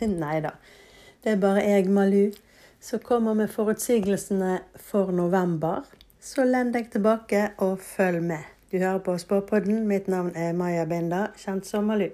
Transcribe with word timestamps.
Nei 0.22 0.40
da. 0.44 0.54
Det 1.20 1.34
er 1.34 1.40
bare 1.42 1.64
jeg, 1.66 1.90
Malu, 1.92 2.30
som 2.80 3.02
kommer 3.04 3.36
med 3.36 3.50
forutsigelsene 3.52 4.60
for 4.76 5.12
november. 5.12 5.84
Så 6.20 6.44
len 6.44 6.72
deg 6.72 6.90
tilbake 6.92 7.50
og 7.64 7.80
følg 7.84 8.22
med. 8.24 8.48
Du 8.70 8.78
hører 8.78 9.00
på 9.04 9.16
Spåpodden. 9.18 9.86
Mitt 9.88 10.08
navn 10.08 10.32
er 10.36 10.52
Maja 10.56 10.86
Binda, 10.88 11.26
kjent 11.36 11.68
som 11.68 11.88
Malu. 11.90 12.08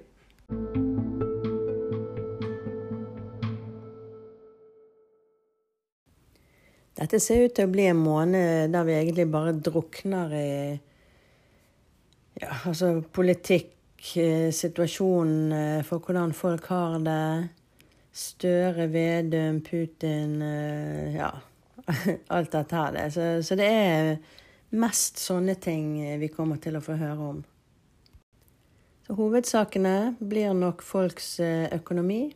Dette 6.96 7.20
ser 7.20 7.44
ut 7.44 7.52
til 7.54 7.68
å 7.68 7.72
bli 7.74 7.84
en 7.90 7.98
måned 8.00 8.72
der 8.72 8.86
vi 8.88 8.94
egentlig 8.96 9.26
bare 9.28 9.52
drukner 9.52 10.32
i 10.32 10.50
ja, 12.40 12.54
altså 12.68 13.02
politikk, 13.12 13.74
eh, 14.16 14.48
situasjonen 14.52 15.52
eh, 15.52 15.84
for 15.84 16.00
hvordan 16.00 16.32
folk 16.36 16.66
har 16.72 16.98
det. 17.04 17.20
Støre, 18.16 18.86
Vedum, 18.92 19.60
Putin 19.64 20.40
eh, 20.42 21.16
Ja, 21.18 21.30
alt 22.36 22.54
dette 22.54 22.80
her. 22.80 22.98
Så, 23.12 23.26
så 23.44 23.58
det 23.58 23.68
er 23.68 24.10
mest 24.76 25.20
sånne 25.20 25.58
ting 25.60 25.94
vi 26.20 26.30
kommer 26.32 26.60
til 26.62 26.78
å 26.78 26.84
få 26.84 26.96
høre 27.00 27.30
om. 27.34 27.44
Så 29.06 29.14
hovedsakene 29.14 30.16
blir 30.18 30.56
nok 30.56 30.82
folks 30.82 31.36
økonomi 31.76 32.32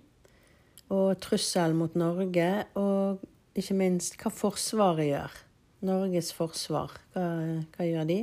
og 0.90 1.16
trussel 1.22 1.74
mot 1.74 1.96
Norge, 1.98 2.50
og 2.78 3.22
ikke 3.58 3.76
minst 3.78 4.18
hva 4.20 4.30
Forsvaret 4.34 5.08
gjør. 5.08 5.40
Norges 5.86 6.32
forsvar. 6.36 6.92
Hva, 7.14 7.26
hva 7.74 7.86
gjør 7.88 8.08
de? 8.10 8.20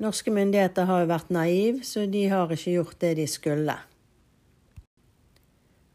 Norske 0.00 0.32
myndigheter 0.32 0.86
har 0.88 1.02
jo 1.02 1.10
vært 1.10 1.32
naive, 1.34 1.84
så 1.84 2.06
de 2.08 2.24
har 2.30 2.52
ikke 2.54 2.76
gjort 2.76 3.00
det 3.02 3.16
de 3.18 3.26
skulle. 3.28 3.74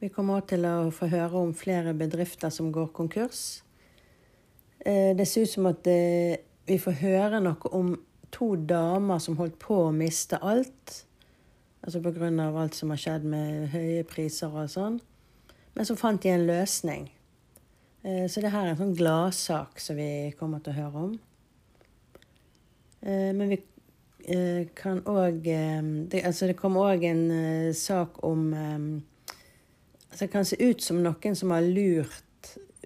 Vi 0.06 0.12
kommer 0.14 0.38
også 0.38 0.52
til 0.52 0.66
å 0.70 0.90
få 0.94 1.08
høre 1.10 1.40
om 1.40 1.52
flere 1.58 1.96
bedrifter 1.98 2.52
som 2.54 2.68
går 2.70 2.92
konkurs. 2.94 3.64
Eh, 4.86 5.16
det 5.18 5.26
ser 5.26 5.48
ut 5.48 5.50
som 5.50 5.66
at 5.66 5.88
eh, 5.90 6.36
vi 6.70 6.76
får 6.78 7.00
høre 7.00 7.40
noe 7.42 7.72
om 7.74 7.88
to 8.30 8.52
damer 8.70 9.18
som 9.24 9.40
holdt 9.40 9.56
på 9.64 9.80
å 9.88 9.96
miste 9.96 10.38
alt. 10.46 11.00
Altså 11.82 12.04
pga. 12.06 12.30
alt 12.30 12.78
som 12.78 12.94
har 12.94 13.02
skjedd 13.02 13.26
med 13.32 13.72
høye 13.74 14.04
priser 14.06 14.54
og 14.54 14.70
sånn. 14.70 15.00
Men 15.74 15.90
så 15.90 15.96
fant 15.98 16.22
de 16.22 16.36
en 16.36 16.46
løsning. 16.52 17.10
Eh, 18.04 18.28
så 18.30 18.46
det 18.46 18.54
her 18.54 18.68
er 18.68 18.76
en 18.76 18.84
sånn 18.84 18.94
gladsak 19.02 19.82
som 19.82 19.98
vi 19.98 20.36
kommer 20.38 20.62
til 20.62 20.76
å 20.76 20.80
høre 20.84 21.08
om. 21.08 21.18
Men 23.06 23.50
vi 23.50 23.58
kan 24.78 25.02
òg 25.06 25.46
altså 26.26 26.48
det 26.50 26.56
kom 26.58 26.78
òg 26.82 27.04
en 27.06 27.28
sak 27.78 28.22
om 28.26 28.48
det 30.20 30.32
kan 30.32 30.46
se 30.48 30.58
ut 30.64 30.82
som 30.82 31.02
noen 31.04 31.36
som 31.36 31.52
har 31.52 31.66
lurt 31.66 32.24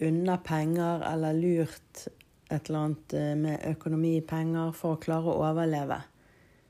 unna 0.02 0.38
penger, 0.38 1.04
eller 1.12 1.36
lurt 1.36 2.08
et 2.50 2.70
eller 2.70 2.80
annet 2.80 3.14
eh, 3.14 3.36
med 3.38 3.66
økonomipenger 3.70 4.74
for 4.78 4.96
å 4.96 5.02
klare 5.02 5.30
å 5.30 5.44
overleve. 5.46 6.00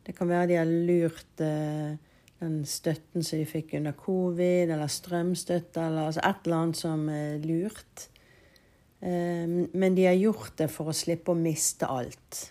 Det 0.03 0.15
kan 0.17 0.29
være 0.31 0.49
de 0.49 0.57
har 0.59 0.69
lurt 0.69 1.43
eh, 1.45 1.95
den 2.39 2.61
støtten 2.67 3.23
som 3.23 3.39
de 3.39 3.47
fikk 3.47 3.75
under 3.79 3.95
covid, 3.95 4.71
eller 4.73 4.91
strømstøtte, 4.91 5.85
eller 5.85 6.09
altså 6.09 6.23
et 6.25 6.47
eller 6.47 6.63
annet 6.63 6.81
som 6.81 7.05
er 7.13 7.43
lurt. 7.45 8.09
Eh, 8.99 9.45
men 9.47 9.95
de 9.95 10.09
har 10.09 10.19
gjort 10.19 10.57
det 10.59 10.69
for 10.73 10.91
å 10.91 10.97
slippe 10.97 11.31
å 11.31 11.39
miste 11.39 11.87
alt. 11.87 12.41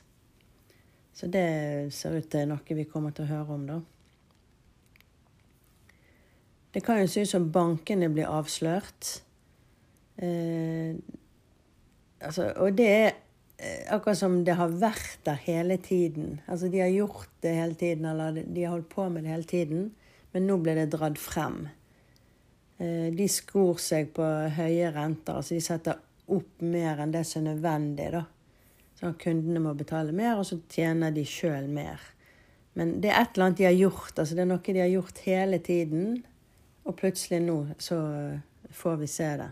Så 1.19 1.27
det 1.27 1.49
ser 1.93 2.15
ut 2.15 2.29
til 2.31 2.47
noe 2.47 2.79
vi 2.79 2.87
kommer 2.89 3.13
til 3.13 3.27
å 3.27 3.33
høre 3.33 3.57
om, 3.57 3.65
da. 3.67 3.81
Det 6.75 6.85
kan 6.85 7.01
jo 7.01 7.09
se 7.09 7.25
ut 7.25 7.31
som 7.31 7.49
bankene 7.53 8.11
blir 8.13 8.29
avslørt. 8.29 9.23
Eh, 10.19 10.97
altså, 12.21 12.51
og 12.57 12.77
det 12.77 12.89
er 12.89 13.09
eh, 13.57 13.87
akkurat 13.95 14.21
som 14.21 14.43
det 14.45 14.59
har 14.59 14.75
vært 14.77 15.23
der 15.27 15.41
hele 15.47 15.79
tiden. 15.81 16.41
Altså, 16.47 16.69
de 16.69 16.83
har 16.83 16.93
gjort 16.93 17.31
det 17.43 17.55
hele 17.57 17.79
tiden, 17.79 18.05
eller 18.05 18.43
de 18.45 18.65
har 18.65 18.77
holdt 18.77 18.91
på 18.93 19.09
med 19.09 19.25
det 19.25 19.33
hele 19.33 19.49
tiden, 19.49 19.91
men 20.33 20.47
nå 20.47 20.59
blir 20.61 20.77
det 20.77 20.91
dratt 20.93 21.19
frem. 21.19 21.69
Eh, 22.79 23.09
de 23.15 23.29
skor 23.33 23.81
seg 23.83 24.13
på 24.15 24.27
høye 24.59 24.93
renter. 24.95 25.41
altså 25.41 25.57
De 25.57 25.65
setter 25.65 26.05
opp 26.29 26.61
mer 26.61 27.01
enn 27.01 27.15
det 27.15 27.25
som 27.27 27.43
er 27.43 27.55
nødvendig. 27.55 28.13
da. 28.13 28.27
Sånn 28.99 29.15
at 29.15 29.23
kundene 29.23 29.63
må 29.63 29.75
betale 29.79 30.13
mer, 30.13 30.37
og 30.39 30.47
så 30.47 30.61
tjener 30.71 31.15
de 31.15 31.25
sjøl 31.25 31.69
mer. 31.71 32.03
Men 32.79 32.99
det 33.03 33.11
er 33.11 33.23
et 33.23 33.37
eller 33.37 33.49
annet 33.49 33.61
de 33.61 33.67
har 33.67 33.79
gjort. 33.79 34.19
altså 34.19 34.35
Det 34.35 34.43
er 34.43 34.51
noe 34.53 34.75
de 34.75 34.81
har 34.83 34.93
gjort 34.93 35.25
hele 35.25 35.59
tiden. 35.59 36.25
Og 36.89 36.97
plutselig 36.97 37.43
nå 37.45 37.59
så 37.79 37.99
får 38.73 39.01
vi 39.03 39.07
se 39.13 39.31
det. 39.41 39.49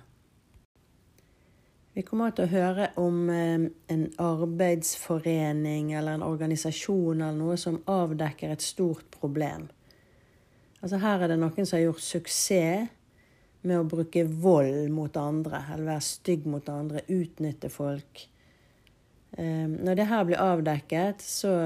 Vi 1.96 2.04
kommer 2.04 2.32
til 2.36 2.44
å 2.44 2.52
høre 2.52 2.90
om 3.00 3.30
eh, 3.32 3.68
en 3.92 4.02
arbeidsforening 4.20 5.94
eller 5.96 6.18
en 6.18 6.26
organisasjon 6.26 7.22
eller 7.22 7.38
noe 7.38 7.56
som 7.60 7.78
avdekker 7.88 8.52
et 8.52 8.64
stort 8.64 9.08
problem. 9.16 9.64
Altså 10.82 11.00
Her 11.00 11.24
er 11.24 11.32
det 11.32 11.38
noen 11.40 11.64
som 11.64 11.78
har 11.78 11.86
gjort 11.86 12.04
suksess 12.04 12.92
med 13.66 13.80
å 13.80 13.88
bruke 13.88 14.26
vold 14.28 14.90
mot 14.92 15.16
andre, 15.18 15.62
eller 15.72 15.88
være 15.88 16.04
stygg 16.04 16.44
mot 16.46 16.68
andre, 16.70 17.00
utnytte 17.08 17.72
folk. 17.72 18.26
Eh, 19.40 19.64
når 19.64 19.96
det 19.96 20.08
her 20.12 20.28
blir 20.28 20.44
avdekket, 20.44 21.24
så 21.24 21.56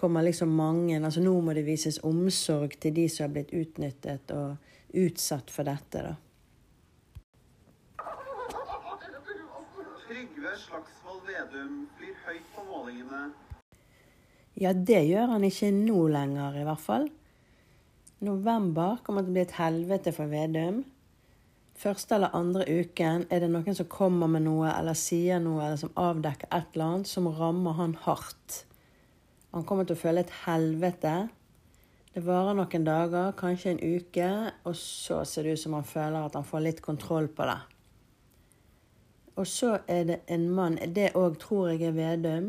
kommer 0.00 0.24
liksom 0.24 0.50
mange 0.56 0.96
Altså 0.96 1.20
nå 1.20 1.36
må 1.44 1.52
det 1.54 1.66
vises 1.68 2.00
omsorg 2.06 2.78
til 2.80 2.96
de 2.96 3.06
som 3.12 3.28
har 3.28 3.34
blitt 3.36 3.54
utnyttet. 3.54 4.32
og 4.32 4.56
utsatt 4.92 5.50
for 5.50 5.66
dette, 5.68 6.02
da. 6.02 6.16
Trygve 10.08 10.54
Slagsvold 10.58 11.22
Vedum 11.28 11.84
blir 11.98 12.16
høyt 12.26 12.46
på 12.54 12.64
målingene. 12.66 13.28
Ja, 14.58 14.72
det 14.74 15.04
gjør 15.06 15.36
han 15.36 15.46
ikke 15.46 15.70
nå 15.72 16.06
lenger, 16.10 16.58
i 16.58 16.64
hvert 16.66 16.82
fall. 16.82 17.06
November 18.26 18.98
kommer 19.06 19.22
til 19.22 19.30
å 19.30 19.36
bli 19.36 19.44
et 19.46 19.54
helvete 19.56 20.12
for 20.16 20.32
Vedum. 20.32 20.82
Første 21.80 22.18
eller 22.18 22.34
andre 22.36 22.66
uken 22.68 23.28
er 23.32 23.40
det 23.40 23.52
noen 23.54 23.76
som 23.76 23.88
kommer 23.88 24.28
med 24.28 24.44
noe 24.44 24.68
eller 24.74 24.98
sier 24.98 25.40
noe 25.40 25.62
eller 25.64 25.78
som 25.80 25.94
avdekker 25.96 26.50
et 26.50 26.74
eller 26.74 26.88
annet 26.90 27.08
som 27.08 27.30
rammer 27.38 27.78
han 27.78 27.94
hardt. 28.02 28.64
Han 29.54 29.66
kommer 29.66 29.86
til 29.86 29.98
å 29.98 30.02
føle 30.02 30.22
et 30.24 30.34
helvete 30.44 31.28
det 32.10 32.24
varer 32.26 32.56
noen 32.58 32.82
dager, 32.82 33.28
kanskje 33.38 33.70
en 33.70 33.84
uke, 33.84 34.28
og 34.66 34.74
så 34.74 35.20
ser 35.22 35.46
det 35.46 35.52
ut 35.54 35.60
som 35.62 35.76
han 35.78 35.86
føler 35.86 36.24
at 36.26 36.34
han 36.34 36.46
får 36.46 36.64
litt 36.64 36.80
kontroll 36.82 37.28
på 37.30 37.46
det. 37.46 37.60
Og 39.38 39.46
så 39.46 39.76
er 39.86 40.08
det 40.08 40.16
en 40.26 40.48
mann, 40.50 40.78
det 40.90 41.12
òg 41.14 41.38
tror 41.38 41.68
jeg 41.70 41.84
er 41.86 41.94
Vedum, 41.94 42.48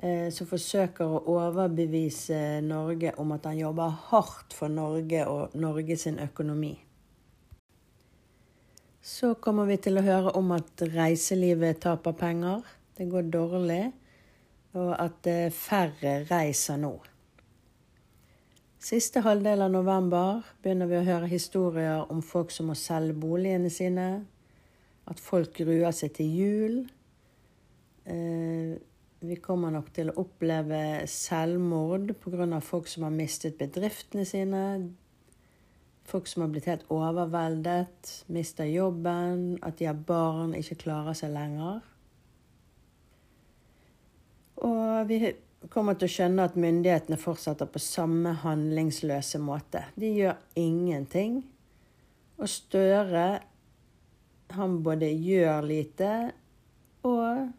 eh, 0.00 0.30
som 0.32 0.48
forsøker 0.48 1.04
å 1.04 1.20
overbevise 1.34 2.62
Norge 2.64 3.12
om 3.20 3.34
at 3.36 3.50
han 3.50 3.60
jobber 3.60 3.92
hardt 4.08 4.56
for 4.56 4.72
Norge 4.72 5.26
og 5.28 5.52
Norge 5.60 5.98
sin 6.00 6.16
økonomi. 6.24 6.72
Så 9.04 9.34
kommer 9.44 9.68
vi 9.68 9.76
til 9.76 10.00
å 10.00 10.06
høre 10.08 10.32
om 10.40 10.56
at 10.56 10.86
reiselivet 10.88 11.84
taper 11.84 12.16
penger. 12.16 12.64
Det 12.96 13.10
går 13.12 13.28
dårlig. 13.28 13.82
Og 14.74 14.94
at 14.98 15.26
eh, 15.30 15.50
færre 15.54 16.24
reiser 16.30 16.80
nå. 16.82 16.94
Siste 18.84 19.22
halvdel 19.24 19.62
av 19.64 19.70
november 19.72 20.42
begynner 20.60 20.90
vi 20.90 20.98
å 20.98 21.06
høre 21.06 21.30
historier 21.30 22.02
om 22.12 22.18
folk 22.20 22.50
som 22.52 22.68
må 22.68 22.74
selge 22.76 23.14
boligene 23.16 23.70
sine. 23.72 24.08
At 25.08 25.20
folk 25.20 25.54
gruer 25.56 25.94
seg 25.96 26.12
til 26.18 26.34
jul. 26.40 26.76
Eh, 28.04 28.74
vi 29.24 29.38
kommer 29.40 29.72
nok 29.72 29.88
til 29.96 30.10
å 30.10 30.18
oppleve 30.20 31.06
selvmord 31.08 32.12
pga. 32.20 32.60
folk 32.60 32.88
som 32.88 33.06
har 33.06 33.14
mistet 33.14 33.56
bedriftene 33.56 34.26
sine. 34.28 34.90
Folk 36.04 36.26
som 36.28 36.42
har 36.42 36.50
blitt 36.52 36.68
helt 36.68 36.84
overveldet, 36.92 38.24
mister 38.28 38.64
jobben, 38.68 39.58
at 39.62 39.78
de 39.78 39.86
har 39.86 39.94
barn, 39.96 40.52
ikke 40.52 40.82
klarer 40.84 41.16
seg 41.16 41.32
lenger. 41.32 41.80
Og 44.56 44.93
vi 45.08 45.34
kommer 45.72 45.96
til 45.98 46.08
å 46.08 46.14
skjønne 46.14 46.46
at 46.48 46.58
myndighetene 46.60 47.18
fortsetter 47.20 47.68
på 47.70 47.80
samme 47.82 48.34
handlingsløse 48.42 49.40
måte. 49.42 49.86
De 49.96 50.10
gjør 50.12 50.38
ingenting. 50.60 51.40
Og 52.38 52.50
Støre, 52.50 53.26
han 54.54 54.80
både 54.84 55.08
gjør 55.08 55.64
lite 55.66 56.10
og 57.04 57.52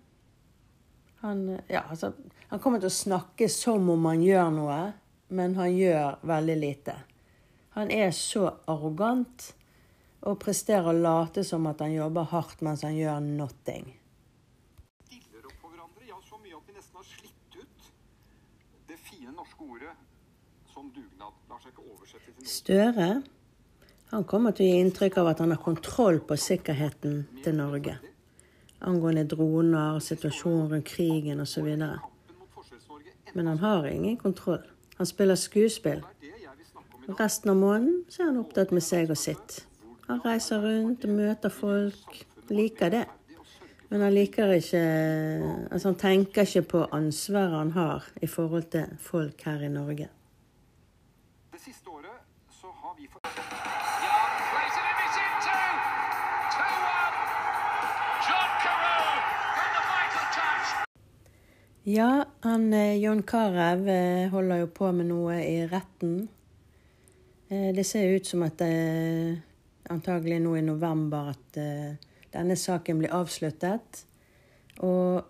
han 1.25 1.59
Ja, 1.69 1.81
altså 1.89 2.13
Han 2.49 2.59
kommer 2.61 2.79
til 2.79 2.91
å 2.91 2.93
snakke 2.93 3.47
som 3.49 3.89
om 3.89 4.05
han 4.05 4.21
gjør 4.21 4.51
noe, 4.53 4.79
men 5.33 5.55
han 5.57 5.71
gjør 5.73 6.19
veldig 6.21 6.55
lite. 6.61 6.93
Han 7.73 7.89
er 7.91 8.11
så 8.13 8.45
arrogant 8.69 9.47
og 10.21 10.37
presterer 10.39 10.91
å 10.91 10.93
late 10.93 11.43
som 11.43 11.65
at 11.67 11.81
han 11.81 11.95
jobber 11.95 12.29
hardt 12.29 12.61
mens 12.63 12.85
han 12.85 12.95
gjør 12.95 13.25
nothing. 13.25 13.89
Fine 19.25 19.31
norske 19.31 19.63
ordet 19.63 19.93
som 20.73 20.89
dugnad 20.91 21.33
lar 21.49 21.61
seg 21.63 21.71
ikke 21.71 21.85
oversette 21.85 22.25
til 22.25 22.35
noe. 22.37 22.51
Støre 22.51 23.09
Han 24.11 24.25
kommer 24.29 24.53
til 24.53 24.67
å 24.67 24.69
gi 24.69 24.81
inntrykk 24.83 25.17
av 25.17 25.29
at 25.31 25.39
han 25.41 25.51
har 25.51 25.61
kontroll 25.61 26.19
på 26.29 26.37
sikkerheten 26.37 27.23
til 27.43 27.55
Norge. 27.57 27.95
Angående 28.85 29.23
droner, 29.25 29.99
situasjonen 29.99 30.69
rundt 30.71 30.87
krigen 30.87 31.41
osv. 31.41 31.71
Men 33.33 33.47
han 33.49 33.59
har 33.63 33.87
ingen 33.89 34.17
kontroll. 34.17 34.61
Han 34.99 35.09
spiller 35.09 35.35
skuespill. 35.35 36.03
Resten 37.17 37.51
av 37.51 37.57
måneden 37.57 38.05
så 38.09 38.23
er 38.23 38.29
han 38.29 38.39
opptatt 38.43 38.71
med 38.75 38.85
seg 38.85 39.09
og 39.09 39.19
sitt. 39.19 39.63
Han 40.05 40.21
reiser 40.23 40.61
rundt 40.61 41.05
og 41.09 41.17
møter 41.17 41.53
folk. 41.53 42.21
Liker 42.53 42.93
det. 42.93 43.05
Men 43.95 44.01
han 44.03 44.13
liker 44.13 44.49
ikke 44.51 44.79
Altså, 45.71 45.87
han 45.87 45.95
tenker 45.95 46.41
ikke 46.43 46.61
på 46.67 46.79
ansvaret 46.91 47.53
han 47.55 47.69
har 47.71 48.03
i 48.19 48.27
forhold 48.27 48.63
til 48.73 48.89
folk 48.99 49.43
her 49.47 49.61
i 49.63 49.69
Norge. 49.71 50.07
Det 51.53 51.61
siste 51.63 51.87
året 51.87 52.17
så 52.51 52.67
har 52.81 52.97
vi 52.97 53.05
fått 53.07 53.29
Young 54.03 54.33
plays 54.49 54.75
it 54.75 54.87
in, 54.89 54.97
it's 55.05 55.19
in 55.23 55.37
two. 55.45 55.67
2-1. 56.57 57.21
John 58.25 58.49
Carew 58.65 59.13
from 59.55 59.69
the 59.77 59.83
vital 59.87 60.25
touch. 60.35 60.73
Ja, 61.83 62.09
han 62.43 62.73
eh, 62.73 62.97
John 63.03 63.21
Carew 63.23 63.87
eh, 63.93 64.27
holder 64.33 64.57
jo 64.65 64.67
på 64.81 64.89
med 64.91 65.07
noe 65.13 65.37
i 65.39 65.61
retten. 65.71 66.27
Eh, 67.47 67.71
Det 67.75 67.87
ser 67.87 68.11
ut 68.17 68.27
som 68.27 68.43
at 68.43 68.59
det 68.59 69.39
antagelig 69.89 70.41
nå 70.43 70.57
i 70.57 70.65
november 70.67 71.31
at 71.31 71.61
denne 72.35 72.57
saken 72.59 72.99
blir 73.01 73.15
avsluttet. 73.15 74.03
Og 74.83 75.23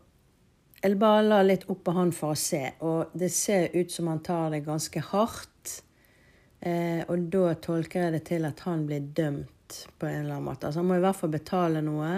jeg 0.85 0.97
bare 1.01 1.23
la 1.25 1.41
litt 1.41 1.65
opp 1.71 1.83
på 1.87 1.93
han 1.95 2.11
for 2.13 2.35
å 2.35 2.37
se, 2.37 2.61
og 2.85 3.13
det 3.17 3.31
ser 3.33 3.71
ut 3.73 3.91
som 3.91 4.09
han 4.11 4.21
tar 4.25 4.51
det 4.53 4.65
ganske 4.67 5.01
hardt. 5.11 5.79
Eh, 6.65 7.01
og 7.09 7.27
da 7.33 7.55
tolker 7.61 8.05
jeg 8.05 8.15
det 8.15 8.23
til 8.29 8.45
at 8.45 8.61
han 8.65 8.85
blir 8.85 9.07
dømt 9.17 9.79
på 9.99 10.07
en 10.09 10.19
eller 10.19 10.35
annen 10.35 10.45
måte. 10.45 10.67
Altså 10.67 10.81
Han 10.81 10.89
må 10.89 10.99
i 10.99 11.03
hvert 11.03 11.17
fall 11.17 11.33
betale 11.33 11.81
noe, 11.85 12.11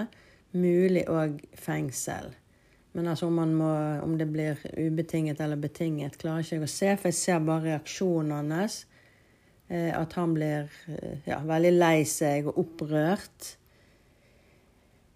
mulig 0.58 1.06
òg 1.12 1.40
fengsel. 1.56 2.34
Men 2.96 3.12
altså 3.12 3.28
om, 3.28 3.40
må, 3.60 3.72
om 4.04 4.16
det 4.18 4.28
blir 4.32 4.60
ubetinget 4.74 5.42
eller 5.44 5.60
betinget, 5.62 6.18
klarer 6.20 6.44
ikke 6.44 6.58
jeg 6.58 6.66
å 6.66 6.72
se, 6.72 6.94
for 6.98 7.12
jeg 7.12 7.20
ser 7.20 7.44
bare 7.46 7.66
reaksjonen 7.70 8.52
hans. 8.56 8.82
Eh, 9.68 9.92
at 9.96 10.16
han 10.20 10.36
blir 10.36 10.72
ja, 11.28 11.40
veldig 11.46 11.74
lei 11.76 12.02
seg 12.08 12.48
og 12.52 12.60
opprørt. 12.64 13.54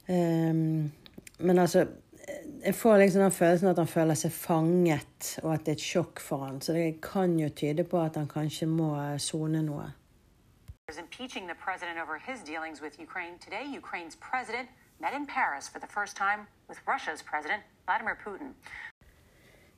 Ehm, 0.10 0.92
men 1.40 1.60
altså 1.60 1.88
Jeg 2.64 2.76
får 2.76 2.98
liksom 2.98 3.22
den 3.22 3.32
følelsen 3.32 3.68
at 3.68 3.78
han 3.78 3.88
føler 3.88 4.14
seg 4.14 4.32
fanget, 4.32 5.40
og 5.44 5.54
at 5.54 5.64
det 5.66 5.72
er 5.72 5.80
et 5.80 5.82
sjokk 5.82 6.20
for 6.22 6.46
han. 6.46 6.62
Så 6.62 6.74
det 6.74 7.02
kan 7.02 7.40
jo 7.40 7.50
tyde 7.50 7.84
på 7.84 7.98
at 8.02 8.16
han 8.16 8.28
kanskje 8.30 8.68
må 8.70 9.18
sone 9.18 9.64
noe. 9.66 9.88
impeaching 11.22 11.48
the 11.48 11.56
president 11.66 11.98
over 12.04 12.18
his 12.30 12.40
dealings 12.52 12.82
with 12.82 12.94
Ukraine. 13.00 13.36
Today, 13.46 13.66
Ukraine's 13.82 14.18
president 14.30 14.68
met 15.04 15.14
in 15.14 15.26
Paris 15.26 15.70
for 15.72 15.80
the 15.80 15.92
first 15.98 16.16
time 16.18 16.42
with 16.70 16.80
Russia's 16.86 17.24
president, 17.32 17.62
Vladimir 17.86 18.16
Putin. 18.26 18.54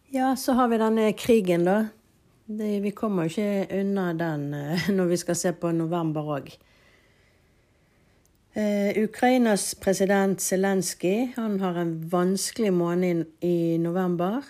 Ja, 0.10 0.36
så 0.36 0.54
har 0.54 0.68
vi 0.68 0.78
denne 0.78 1.14
krigen, 1.14 1.66
da. 1.66 1.88
Det, 2.46 2.80
vi 2.84 2.92
kommer 2.92 3.24
jo 3.24 3.30
ikke 3.30 3.80
unna 3.80 4.14
den 4.14 4.54
eh, 4.54 4.90
når 4.98 5.06
vi 5.06 5.18
skal 5.18 5.36
se 5.36 5.54
på 5.54 5.72
november 5.72 6.22
òg. 6.22 6.52
Eh, 8.56 9.04
Ukrainas 9.04 9.76
president 9.76 10.42
Zelenskyj 10.42 11.34
har 11.36 11.78
en 11.78 12.10
vanskelig 12.10 12.74
måned 12.74 13.26
i, 13.40 13.78
november. 13.78 14.44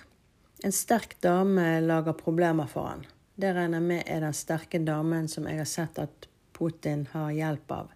En 0.63 0.75
sterk 0.75 1.15
dame 1.21 1.79
lager 1.79 2.11
problemer 2.11 2.67
for 2.67 2.89
han. 2.89 3.05
Det 3.39 3.53
regner 3.55 3.79
jeg 3.79 3.87
med 3.87 4.03
er 4.03 4.25
den 4.25 4.35
sterke 4.35 4.83
damen 4.83 5.31
som 5.31 5.47
jeg 5.47 5.61
har 5.61 5.71
sett 5.71 6.03
at 6.03 6.27
Putin 6.51 7.07
har 7.13 7.31
hjelp 7.31 7.71
av. 7.71 7.95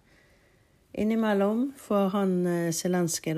Innimellom 0.95 1.73
får 1.75 2.09
han 2.15 2.35
eh, 2.47 2.71
Zelenskyj 2.71 3.35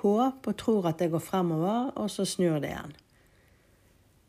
håp 0.00 0.48
og 0.48 0.60
tror 0.64 0.88
at 0.88 1.04
det 1.04 1.12
går 1.12 1.20
fremover, 1.20 1.92
og 2.00 2.08
så 2.08 2.24
snur 2.24 2.62
det 2.64 2.72
igjen. 2.72 2.96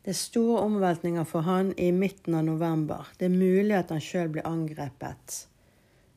Det 0.04 0.12
er 0.12 0.24
store 0.26 0.60
omveltninger 0.68 1.24
for 1.24 1.48
han 1.48 1.72
i 1.80 1.88
midten 1.96 2.36
av 2.36 2.44
november. 2.52 3.08
Det 3.16 3.32
er 3.32 3.38
mulig 3.40 3.80
at 3.80 3.96
han 3.96 4.04
sjøl 4.04 4.28
blir 4.36 4.44
angrepet. 4.44 5.46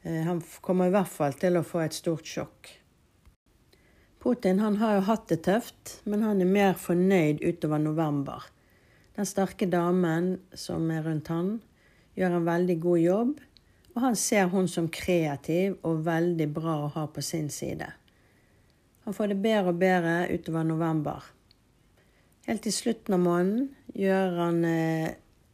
Eh, 0.04 0.22
Han 0.24 0.42
kommer 0.62 0.88
i 0.88 0.94
hvert 0.96 1.12
fall 1.12 1.34
til 1.34 1.58
å 1.58 1.66
få 1.66 1.84
et 1.86 1.98
stort 1.98 2.26
sjokk. 2.28 2.78
Putin 4.22 4.60
han 4.62 4.78
har 4.78 5.00
jo 5.00 5.06
hatt 5.08 5.30
det 5.32 5.42
tøft, 5.48 6.02
men 6.06 6.22
han 6.22 6.42
er 6.42 6.50
mer 6.50 6.76
fornøyd 6.78 7.42
utover 7.42 7.82
november. 7.82 8.44
Den 9.18 9.26
sterke 9.26 9.66
damen 9.66 10.36
som 10.54 10.86
er 10.94 11.02
rundt 11.08 11.32
han, 11.34 11.56
gjør 12.14 12.38
en 12.38 12.46
veldig 12.46 12.78
god 12.84 13.00
jobb, 13.02 13.32
og 13.96 14.02
han 14.06 14.16
ser 14.16 14.52
hun 14.54 14.70
som 14.70 14.92
kreativ 14.94 15.80
og 15.88 16.06
veldig 16.06 16.48
bra 16.54 16.78
å 16.84 16.92
ha 16.94 17.08
på 17.12 17.24
sin 17.26 17.50
side. 17.50 17.90
Han 19.04 19.18
får 19.18 19.34
det 19.34 19.42
bedre 19.42 19.74
og 19.74 19.82
bedre 19.82 20.16
utover 20.30 20.70
november. 20.70 21.26
Helt 22.46 22.64
til 22.66 22.74
slutten 22.74 23.18
av 23.18 23.24
måneden 23.26 23.68
gjør 23.98 24.38
han 24.38 24.64
eh, 24.66 25.10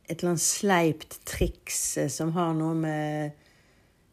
et 0.07 0.17
eller 0.19 0.33
annet 0.33 0.43
sleipt 0.43 1.17
triks 1.27 1.81
eh, 1.97 2.11
som 2.11 2.35
har 2.35 2.53
noe 2.57 2.75
med 2.77 3.46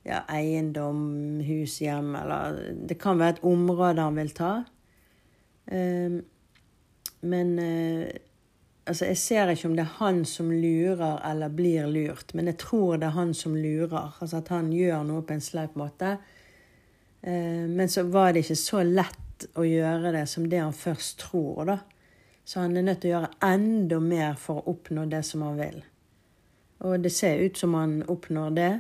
ja, 0.05 0.21
eiendom, 0.29 1.41
hus, 1.45 1.79
hjem, 1.81 2.15
eller 2.21 2.61
Det 2.89 2.99
kan 3.01 3.19
være 3.19 3.39
et 3.39 3.45
område 3.49 4.05
han 4.05 4.21
vil 4.21 4.31
ta. 4.37 4.53
Eh, 5.67 6.21
men 7.25 7.59
eh, 7.59 8.12
altså, 8.85 9.09
jeg 9.09 9.19
ser 9.19 9.53
ikke 9.55 9.71
om 9.71 9.77
det 9.79 9.87
er 9.87 9.97
han 9.99 10.25
som 10.29 10.53
lurer 10.53 11.19
eller 11.31 11.56
blir 11.56 11.89
lurt, 11.89 12.35
men 12.35 12.53
jeg 12.53 12.61
tror 12.61 12.99
det 13.01 13.09
er 13.09 13.19
han 13.19 13.35
som 13.35 13.56
lurer. 13.56 14.12
Altså 14.21 14.43
at 14.43 14.53
han 14.53 14.73
gjør 14.73 15.06
noe 15.09 15.25
på 15.25 15.37
en 15.37 15.45
sleip 15.45 15.77
måte. 15.81 16.17
Eh, 17.23 17.65
men 17.69 17.89
så 17.89 18.05
var 18.05 18.33
det 18.33 18.45
ikke 18.45 18.61
så 18.61 18.85
lett 18.85 19.49
å 19.56 19.65
gjøre 19.67 20.12
det 20.15 20.27
som 20.31 20.47
det 20.49 20.61
han 20.61 20.77
først 20.77 21.19
tror, 21.25 21.65
da. 21.73 21.81
Så 22.45 22.61
han 22.61 22.77
er 22.77 22.85
nødt 22.85 23.01
til 23.01 23.15
å 23.15 23.17
gjøre 23.17 23.37
enda 23.49 23.99
mer 24.05 24.35
for 24.37 24.61
å 24.61 24.75
oppnå 24.75 25.06
det 25.09 25.23
som 25.25 25.43
han 25.47 25.56
vil. 25.56 25.79
Og 26.85 27.01
det 27.01 27.12
ser 27.17 27.41
ut 27.41 27.56
som 27.56 27.73
han 27.79 28.03
oppnår 28.13 28.51
det. 28.58 28.73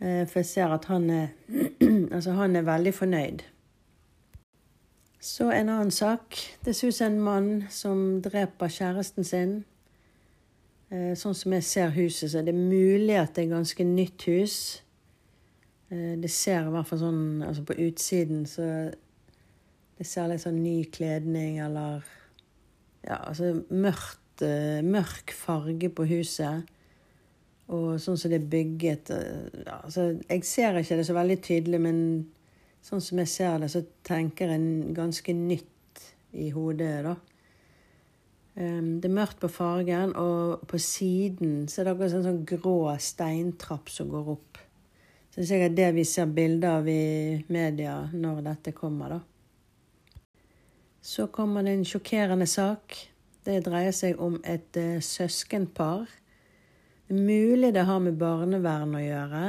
Eh, 0.00 0.26
For 0.26 0.40
jeg 0.40 0.46
ser 0.46 0.72
at 0.74 0.84
han 0.88 1.10
er, 1.10 1.26
altså 2.14 2.32
han 2.38 2.56
er 2.56 2.62
veldig 2.68 2.94
fornøyd. 2.94 3.42
Så 5.20 5.50
en 5.52 5.68
annen 5.68 5.90
sak. 5.92 6.36
Det 6.64 6.72
ser 6.76 7.06
en 7.06 7.20
mann 7.20 7.50
som 7.68 8.22
dreper 8.24 8.72
kjæresten 8.72 9.24
sin. 9.24 9.58
Eh, 10.90 11.12
Sånn 11.14 11.36
som 11.36 11.52
jeg 11.52 11.66
ser 11.68 11.92
huset, 11.94 12.30
så 12.32 12.40
er 12.40 12.48
det 12.48 12.56
mulig 12.56 13.18
at 13.20 13.34
det 13.36 13.44
er 13.44 13.52
ganske 13.52 13.84
nytt 13.84 14.24
hus. 14.30 14.56
Eh, 15.90 16.16
Det 16.16 16.30
ser 16.30 16.66
i 16.66 16.72
hvert 16.72 16.88
fall 16.88 17.02
sånn 17.04 17.44
altså 17.46 17.66
på 17.68 17.76
utsiden, 17.76 18.46
så 18.46 18.90
det 19.98 20.06
ser 20.06 20.28
litt 20.28 20.40
sånn 20.40 20.62
ny 20.62 20.84
kledning 20.84 21.60
eller 21.60 22.02
Ja, 23.04 23.16
altså 23.16 23.62
mørkt, 23.70 24.42
mørk 24.84 25.32
farge 25.32 25.88
på 25.88 26.04
huset. 26.04 26.66
Og 27.70 28.00
sånn 28.02 28.18
som 28.18 28.32
det 28.32 28.40
er 28.40 28.50
bygget 28.50 29.10
eh, 29.14 29.62
ja, 29.62 29.78
altså, 29.84 30.08
Jeg 30.26 30.46
ser 30.48 30.78
ikke 30.80 30.98
det 30.98 31.06
så 31.06 31.14
veldig 31.14 31.36
tydelig, 31.44 31.80
men 31.82 31.98
sånn 32.82 33.02
som 33.04 33.20
jeg 33.22 33.30
ser 33.30 33.58
det, 33.62 33.68
så 33.70 33.84
tenker 34.06 34.50
jeg 34.50 34.94
ganske 34.96 35.34
nytt 35.36 36.06
i 36.40 36.48
hodet, 36.54 36.94
da. 37.06 37.16
Um, 38.60 38.98
det 39.00 39.06
er 39.06 39.14
mørkt 39.14 39.38
på 39.40 39.48
fargen, 39.52 40.10
og 40.18 40.64
på 40.68 40.78
siden 40.82 41.68
så 41.70 41.80
er 41.80 41.86
det 41.86 41.92
akkurat 41.94 42.16
en 42.18 42.26
sånn 42.26 42.40
grå 42.48 42.78
steintrapp 43.00 43.92
som 43.92 44.10
går 44.10 44.32
opp. 44.34 44.58
Så 45.30 45.38
det 45.38 45.44
er 45.44 45.50
sikkert 45.52 45.76
det 45.78 45.90
vi 45.94 46.04
ser 46.10 46.32
bilder 46.34 46.80
av 46.80 46.88
i 46.90 47.44
media 47.54 47.94
når 48.10 48.42
dette 48.48 48.74
kommer, 48.74 49.14
da. 49.14 49.20
Så 51.00 51.30
kommer 51.32 51.64
det 51.64 51.76
en 51.78 51.86
sjokkerende 51.88 52.48
sak. 52.50 52.98
Det 53.46 53.62
dreier 53.64 53.94
seg 53.96 54.18
om 54.20 54.36
et 54.44 54.76
eh, 54.76 54.98
søskenpar. 55.00 56.10
Mulig 57.10 57.72
det 57.74 57.82
har 57.88 57.98
med 58.02 58.18
barnevern 58.20 58.94
å 58.94 59.02
gjøre, 59.02 59.44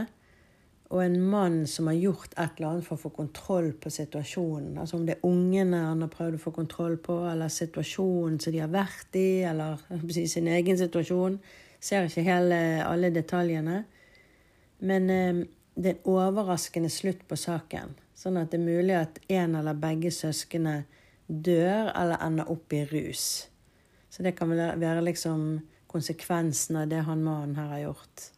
og 0.92 1.00
en 1.04 1.18
mann 1.24 1.60
som 1.70 1.88
har 1.88 1.96
gjort 1.96 2.34
et 2.34 2.58
eller 2.58 2.72
annet 2.72 2.88
for 2.88 2.98
å 2.98 3.04
få 3.06 3.12
kontroll 3.16 3.70
på 3.80 3.92
situasjonen. 3.94 4.80
Altså 4.82 4.98
om 4.98 5.06
det 5.08 5.16
er 5.16 5.28
ungene 5.30 5.84
han 5.86 6.02
har 6.04 6.12
prøvd 6.12 6.40
å 6.40 6.42
få 6.42 6.52
kontroll 6.56 6.98
på, 7.00 7.16
eller 7.30 7.54
situasjonen 7.54 8.42
som 8.42 8.56
de 8.56 8.60
har 8.60 8.74
vært 8.74 9.16
i, 9.16 9.44
eller 9.48 9.80
si, 10.12 10.26
sin 10.28 10.50
egen 10.52 10.80
situasjon. 10.82 11.38
Ser 11.80 12.10
ikke 12.10 12.26
hele, 12.26 12.60
alle 12.84 13.14
detaljene. 13.14 13.78
Men 14.84 15.10
eh, 15.14 15.44
det 15.78 15.94
er 15.94 16.00
en 16.02 16.12
overraskende 16.12 16.92
slutt 16.92 17.24
på 17.30 17.40
saken. 17.40 17.96
Sånn 18.18 18.42
at 18.42 18.52
det 18.52 18.60
er 18.60 18.66
mulig 18.66 18.98
at 18.98 19.22
en 19.32 19.56
eller 19.62 19.78
begge 19.80 20.12
søskene 20.14 20.82
dør 21.28 21.94
eller 21.94 22.20
ender 22.26 22.52
opp 22.52 22.74
i 22.76 22.84
rus. 22.90 23.46
Så 24.12 24.26
det 24.26 24.36
kan 24.36 24.52
vel 24.52 24.76
være 24.82 25.06
liksom 25.08 25.62
konsekvensen 25.92 26.80
av 26.80 26.88
det 26.92 27.04
han 27.08 27.24
mannen 27.24 27.58
her 27.60 27.74
har 27.76 27.84
gjort. 27.86 28.30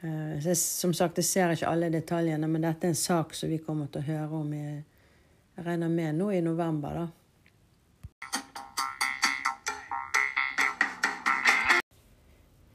Eh, 0.00 0.36
jeg, 0.44 0.56
som 0.60 0.92
sagt, 0.96 1.18
jeg 1.20 1.28
ser 1.28 1.54
ikke 1.56 1.68
alle 1.72 1.90
detaljene, 1.92 2.48
men 2.48 2.64
dette 2.64 2.86
er 2.86 2.94
en 2.94 3.02
sak 3.02 3.34
som 3.36 3.52
vi 3.52 3.60
kommer 3.64 3.88
til 3.92 4.04
å 4.04 4.08
høre 4.12 4.44
om 4.44 4.52
i 4.56 4.64
jeg 5.60 5.66
regner 5.66 5.90
med 5.92 6.14
nå 6.16 6.30
i 6.32 6.40
november, 6.40 6.94
da. 6.94 7.08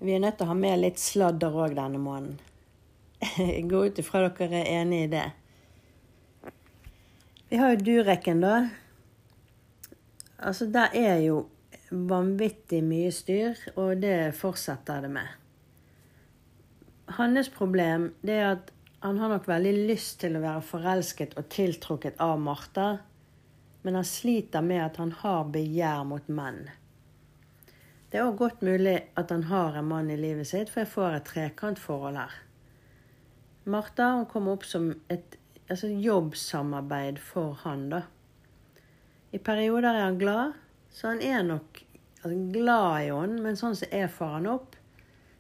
Vi 0.06 0.14
er 0.14 0.22
nødt 0.22 0.38
til 0.38 0.46
å 0.46 0.52
ha 0.52 0.58
med 0.60 0.84
litt 0.84 1.00
sladder 1.02 1.56
òg 1.64 1.74
denne 1.74 1.98
måneden. 1.98 2.38
Jeg 3.40 3.64
går 3.72 3.88
ut 3.90 4.02
ifra 4.04 4.28
dere 4.28 4.60
er 4.60 4.84
enig 4.84 5.00
i 5.08 5.10
det. 5.16 5.24
Vi 7.50 7.58
har 7.58 7.74
jo 7.74 7.82
Dureken, 7.88 8.44
da. 8.44 8.56
Altså, 10.38 10.68
der 10.70 10.94
er 10.94 11.24
jo 11.24 11.48
vanvittig 12.10 12.82
mye 12.86 13.12
styr, 13.14 13.60
og 13.80 14.02
det 14.04 14.36
fortsetter 14.38 15.06
det 15.06 15.12
med. 15.16 15.28
Hans 17.18 17.52
problem 17.54 18.10
det 18.26 18.40
er 18.40 18.48
at 18.56 18.72
han 19.06 19.20
har 19.22 19.30
nok 19.30 19.46
veldig 19.48 19.74
lyst 19.92 20.18
til 20.24 20.38
å 20.38 20.42
være 20.42 20.64
forelsket 20.66 21.36
og 21.38 21.48
tiltrukket 21.54 22.18
av 22.24 22.40
Martha, 22.42 22.88
men 23.86 24.00
han 24.00 24.08
sliter 24.08 24.66
med 24.66 24.82
at 24.82 24.98
han 24.98 25.12
har 25.22 25.46
begjær 25.54 26.02
mot 26.10 26.28
menn. 26.34 26.64
Det 28.10 28.18
er 28.18 28.26
òg 28.26 28.40
godt 28.40 28.66
mulig 28.66 28.96
at 29.20 29.30
han 29.30 29.46
har 29.52 29.78
en 29.78 29.90
mann 29.92 30.10
i 30.10 30.18
livet 30.18 30.50
sitt, 30.50 30.72
for 30.74 30.82
jeg 30.82 30.94
får 30.96 31.20
et 31.20 31.30
trekantforhold 31.30 32.18
her. 32.18 32.36
Martha 33.70 34.12
hun 34.16 34.28
kom 34.32 34.50
opp 34.50 34.66
som 34.66 34.92
et 35.14 35.38
altså 35.70 35.90
jobbsamarbeid 35.90 37.22
for 37.22 37.58
han, 37.62 37.88
da. 37.94 38.02
I 39.34 39.42
perioder 39.42 39.92
er 39.94 40.08
han 40.08 40.20
glad, 40.22 40.58
så 40.90 41.14
han 41.14 41.22
er 41.22 41.46
nok 41.46 41.85
altså, 42.26 42.52
glad 42.54 43.06
i 43.06 43.14
henne, 43.14 43.42
men 43.44 43.60
sånn 43.60 43.78
som 43.78 43.94
jeg 43.94 44.10
får 44.12 44.34
han 44.40 44.50
opp, 44.56 44.76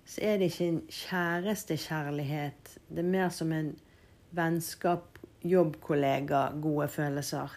så 0.05 0.21
er 0.21 0.37
det 0.37 0.51
ikke 0.51 0.69
en 0.69 0.81
kjærestekjærlighet. 0.99 2.77
Det 2.87 3.01
er 3.01 3.13
mer 3.15 3.29
som 3.33 3.51
en 3.55 3.73
vennskap, 4.35 5.19
jobbkollega, 5.45 6.47
gode 6.61 6.87
følelser. 6.93 7.53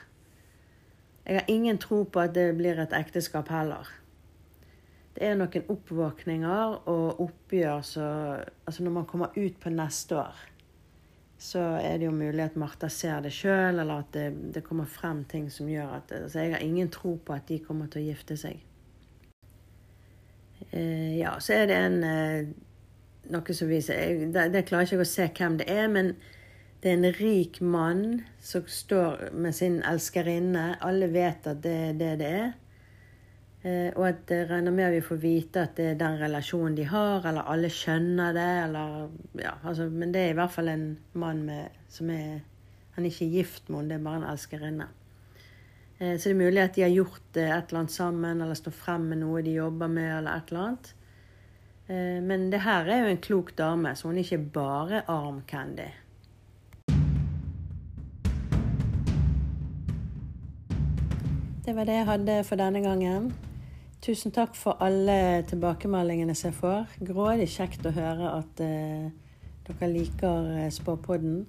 Jeg 1.28 1.40
har 1.42 1.50
ingen 1.52 1.78
tro 1.78 2.04
på 2.08 2.20
at 2.24 2.34
det 2.36 2.54
blir 2.56 2.80
et 2.80 2.94
ekteskap 2.96 3.50
heller. 3.52 3.88
Det 5.18 5.26
er 5.26 5.34
noen 5.36 5.72
oppvåkninger 5.72 6.76
og 6.88 7.20
oppgjør 7.24 7.80
så 7.82 8.06
Altså 8.68 8.84
når 8.84 8.94
man 8.94 9.06
kommer 9.08 9.34
ut 9.36 9.56
på 9.60 9.72
neste 9.72 10.16
år, 10.16 10.36
så 11.38 11.64
er 11.82 11.98
det 11.98 12.06
jo 12.06 12.14
mulig 12.14 12.44
at 12.44 12.56
Martha 12.56 12.88
ser 12.88 13.20
det 13.22 13.32
sjøl, 13.34 13.80
eller 13.80 14.04
at 14.04 14.12
det, 14.14 14.54
det, 14.54 14.64
kommer 14.64 14.86
frem 14.86 15.24
ting 15.24 15.50
som 15.50 15.68
gjør 15.68 15.98
at 16.00 16.12
Altså 16.12 16.40
jeg 16.40 16.54
har 16.54 16.64
ingen 16.64 16.90
tro 16.90 17.16
på 17.16 17.34
at 17.34 17.48
de 17.48 17.58
kommer 17.58 17.90
til 17.90 18.02
å 18.02 18.08
gifte 18.12 18.36
seg. 18.38 18.62
Eh, 20.70 21.18
ja, 21.18 21.36
så 21.40 21.52
er 21.62 21.70
det 21.70 21.76
en 21.80 22.02
eh, 22.04 22.48
Noe 23.28 23.54
som 23.56 23.68
viser 23.68 24.28
det, 24.32 24.46
det 24.54 24.64
klarer 24.68 24.86
ikke 24.86 24.96
jeg 24.96 25.04
å 25.04 25.08
se 25.08 25.24
hvem 25.36 25.58
det 25.60 25.66
er, 25.68 25.88
men 25.92 26.14
det 26.80 26.88
er 26.88 26.94
en 26.96 27.16
rik 27.18 27.58
mann 27.60 28.04
som 28.40 28.64
står 28.70 29.34
med 29.36 29.56
sin 29.56 29.82
elskerinne. 29.84 30.78
Alle 30.80 31.10
vet 31.12 31.48
at 31.50 31.60
det 31.64 31.74
er 31.90 31.98
det 31.98 32.12
det 32.22 32.30
er. 32.38 32.48
Eh, 33.66 33.88
og 33.96 34.04
at 34.06 34.22
det 34.30 34.44
regner 34.48 34.72
med 34.72 34.86
at 34.86 34.94
vi 34.94 35.02
får 35.02 35.18
vite 35.20 35.64
at 35.66 35.74
det 35.76 35.90
er 35.90 35.98
den 35.98 36.20
relasjonen 36.20 36.76
de 36.78 36.86
har, 36.86 37.26
eller 37.26 37.50
alle 37.50 37.70
skjønner 37.74 38.36
det. 38.36 38.50
Eller, 38.68 39.08
ja, 39.42 39.56
altså, 39.64 39.88
men 39.90 40.14
det 40.14 40.22
er 40.22 40.32
i 40.32 40.38
hvert 40.38 40.54
fall 40.54 40.70
en 40.72 40.86
mann 41.18 41.42
med, 41.48 41.82
som 41.88 42.10
er 42.14 42.40
Han 42.98 43.04
er 43.04 43.12
ikke 43.12 43.30
gift 43.30 43.68
med 43.68 43.78
henne, 43.78 43.88
det 43.92 43.96
er 44.00 44.04
bare 44.04 44.18
en 44.18 44.30
elskerinne. 44.32 44.86
Eh, 45.98 46.18
så 46.18 46.28
det 46.28 46.34
er 46.34 46.38
mulig 46.38 46.62
at 46.62 46.76
de 46.76 46.84
har 46.84 46.94
gjort 46.94 47.36
et 47.36 47.42
eller 47.42 47.80
annet 47.80 47.94
sammen, 47.94 48.42
eller 48.42 48.58
står 48.58 48.74
frem 48.74 49.08
med 49.10 49.22
noe 49.24 49.42
de 49.42 49.56
jobber 49.56 49.90
med, 49.90 50.10
eller 50.18 50.36
et 50.38 50.52
eller 50.52 50.64
annet. 50.64 50.92
Eh, 51.88 52.18
men 52.22 52.50
det 52.52 52.62
her 52.62 52.86
er 52.86 53.02
jo 53.02 53.14
en 53.14 53.24
klok 53.24 53.56
dame, 53.58 53.94
så 53.96 54.08
hun 54.08 54.18
er 54.18 54.26
ikke 54.26 54.52
bare 54.54 55.02
arm 55.10 55.42
candy. 55.48 55.90
Det 61.66 61.76
var 61.76 61.84
det 61.84 61.98
jeg 61.98 62.08
hadde 62.08 62.40
for 62.48 62.56
denne 62.56 62.80
gangen. 62.80 63.32
Tusen 64.00 64.32
takk 64.32 64.54
for 64.56 64.78
alle 64.80 65.42
tilbakemeldingene 65.50 66.32
som 66.38 66.48
jeg 66.48 66.60
får. 66.62 66.94
Grådig 67.10 67.50
kjekt 67.52 67.84
å 67.84 67.92
høre 67.92 68.30
at 68.38 68.62
dere 68.62 69.90
liker 69.92 70.70
Spåpodden. 70.72 71.42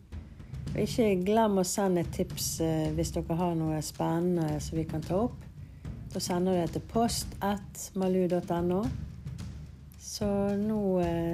Og 0.69 0.81
ikke 0.83 1.11
glem 1.25 1.59
å 1.59 1.65
sende 1.67 2.05
et 2.05 2.11
tips 2.13 2.49
uh, 2.63 2.89
hvis 2.95 3.13
dere 3.15 3.38
har 3.39 3.55
noe 3.57 3.81
spennende 3.85 4.59
som 4.63 4.79
vi 4.79 4.88
kan 4.89 5.03
ta 5.05 5.23
opp. 5.25 5.38
Da 6.13 6.21
sender 6.23 6.57
du 6.57 6.61
det 6.63 6.73
til 6.73 6.85
post 6.89 7.35
malu.no. 7.95 8.81
Så 9.99 10.25
nå 10.57 10.81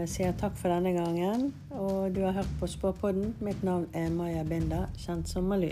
sier 0.09 0.27
jeg 0.27 0.37
takk 0.41 0.57
for 0.59 0.73
denne 0.73 0.91
gangen. 0.97 1.53
Og 1.71 2.11
du 2.15 2.25
har 2.25 2.35
hørt 2.35 2.51
på 2.59 2.67
Spåpodden. 2.67 3.35
Mitt 3.39 3.63
navn 3.63 3.87
er 3.95 4.11
Maja 4.11 4.43
Binda, 4.43 4.87
kjent 4.99 5.31
som 5.31 5.47
Malu. 5.47 5.71